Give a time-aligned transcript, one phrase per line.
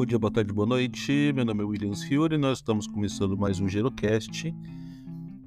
[0.00, 1.30] bom dia, boa tarde, boa noite.
[1.34, 4.50] Meu nome é William Fiore e nós estamos começando mais um Gerocast.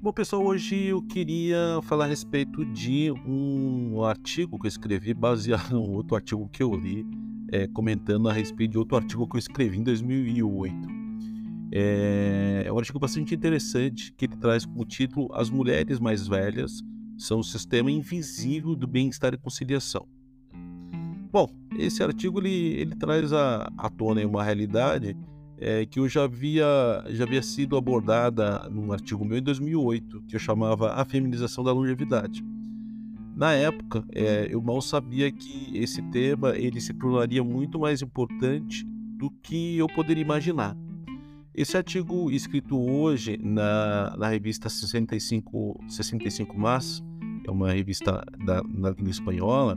[0.00, 5.72] Bom, pessoal, hoje eu queria falar a respeito de um artigo que eu escrevi baseado
[5.74, 7.04] em outro artigo que eu li,
[7.50, 10.76] é, comentando a respeito de outro artigo que eu escrevi em 2008.
[11.72, 16.80] É, é um artigo bastante interessante que ele traz como título As Mulheres Mais Velhas
[17.18, 20.06] são o sistema invisível do bem-estar e conciliação.
[21.34, 25.16] Bom, esse artigo ele, ele traz à, tona uma realidade
[25.58, 26.64] é, que eu já havia,
[27.08, 31.72] já havia sido abordada num artigo meu em 2008, que eu chamava A Feminização da
[31.72, 32.40] Longevidade.
[33.34, 38.86] Na época, é, eu mal sabia que esse tema ele se tornaria muito mais importante
[39.18, 40.76] do que eu poderia imaginar.
[41.52, 47.02] Esse artigo escrito hoje na, na revista 65, 65 Mas,
[47.44, 49.76] é uma revista da, na língua espanhola,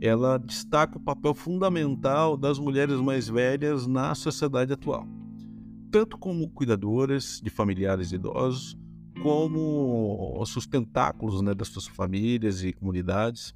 [0.00, 5.06] ela destaca o papel fundamental das mulheres mais velhas na sociedade atual,
[5.90, 8.78] tanto como cuidadoras de familiares idosos,
[9.22, 13.54] como sustentáculos né, das suas famílias e comunidades.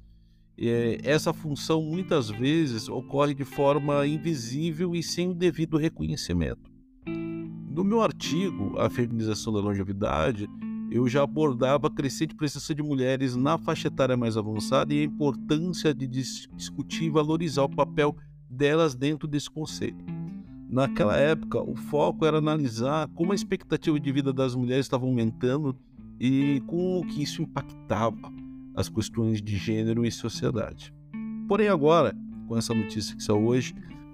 [0.57, 6.71] E essa função muitas vezes ocorre de forma invisível e sem o devido reconhecimento.
[7.05, 10.47] No meu artigo, A Feminização da Longevidade,
[10.93, 15.03] eu já abordava a crescente presença de mulheres na faixa etária mais avançada e a
[15.03, 18.15] importância de discutir e valorizar o papel
[18.47, 20.05] delas dentro desse conceito.
[20.69, 25.75] Naquela época, o foco era analisar como a expectativa de vida das mulheres estava aumentando
[26.19, 28.31] e como que isso impactava
[28.75, 30.93] as questões de gênero e sociedade.
[31.47, 32.15] Porém, agora,
[32.47, 33.73] com essa notícia que saiu hoje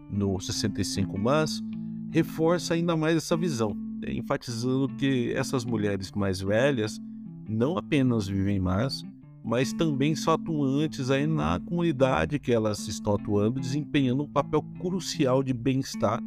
[0.09, 1.61] no 65 Mas,
[2.09, 6.99] reforça ainda mais essa visão enfatizando que essas mulheres mais velhas
[7.47, 9.03] não apenas vivem mais,
[9.43, 15.41] mas também são atuantes aí na comunidade que elas estão atuando, desempenhando um papel crucial
[15.41, 16.21] de bem-estar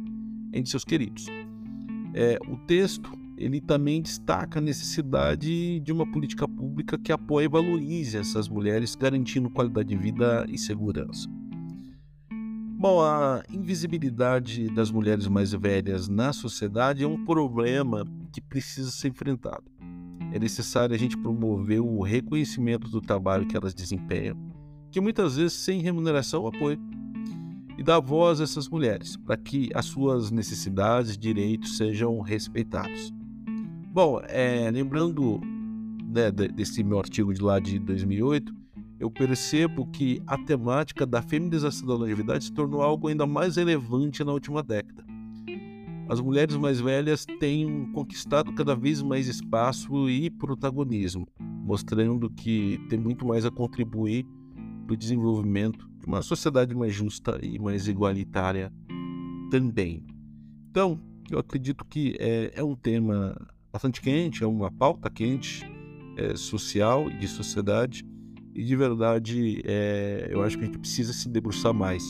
[0.51, 1.27] entre seus queridos.
[2.13, 7.49] É, o texto ele também destaca a necessidade de uma política pública que apoie e
[7.49, 11.29] valorize essas mulheres, garantindo qualidade de vida e segurança.
[12.83, 19.07] Bom, a invisibilidade das mulheres mais velhas na sociedade é um problema que precisa ser
[19.07, 19.63] enfrentado.
[20.33, 24.35] É necessário a gente promover o reconhecimento do trabalho que elas desempenham,
[24.91, 26.77] que muitas vezes sem remuneração ou apoio,
[27.77, 33.13] e dar voz a essas mulheres para que as suas necessidades e direitos sejam respeitados.
[33.93, 35.39] Bom, é, lembrando
[36.03, 38.62] né, desse meu artigo de lá de 2008,
[38.99, 44.23] eu percebo que a temática da feminização da longevidade se tornou algo ainda mais relevante
[44.23, 45.03] na última década.
[46.09, 52.99] As mulheres mais velhas têm conquistado cada vez mais espaço e protagonismo, mostrando que tem
[52.99, 54.25] muito mais a contribuir
[54.85, 58.71] para o desenvolvimento de uma sociedade mais justa e mais igualitária
[59.49, 60.05] também.
[60.69, 60.99] Então,
[61.31, 63.35] eu acredito que é, é um tema
[63.71, 65.63] bastante quente, é uma pauta quente
[66.17, 68.05] é, social e de sociedade
[68.55, 72.03] e de verdade, é, eu acho que a gente precisa se debruçar mais,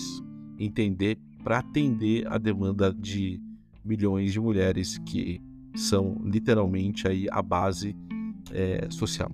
[0.59, 3.40] entender, para atender a demanda de
[3.84, 5.42] milhões de mulheres que
[5.76, 7.96] são literalmente aí a base
[8.52, 9.31] é, social.